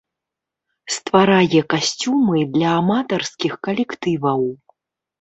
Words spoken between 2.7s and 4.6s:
аматарскіх калектываў.